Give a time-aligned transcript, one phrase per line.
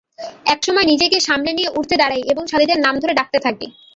[0.45, 3.67] এক সময় নিজকে সামলে নিয়ে উঠে দাঁড়াই এবং সাথিদের নাম ধরে ডাকতে থাকি।